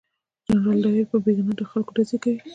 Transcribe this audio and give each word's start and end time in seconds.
جنرال 0.47 0.77
ډایر 0.83 1.05
په 1.11 1.17
بې 1.23 1.31
ګناه 1.37 1.69
خلکو 1.71 1.95
ډزې 1.95 2.15
وکړې. 2.17 2.35